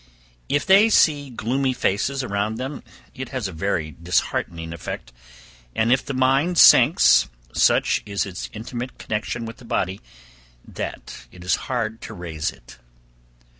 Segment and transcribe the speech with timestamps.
[0.49, 2.81] If they see gloomy faces around them,
[3.13, 5.13] it has a very disheartening effect;
[5.75, 10.01] and, if the mind sinks, such is its intimate connection with the body,
[10.67, 12.79] that it is hard to raise it.